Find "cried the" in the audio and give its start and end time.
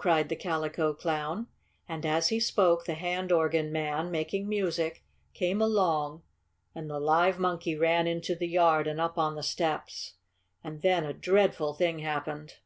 0.00-0.36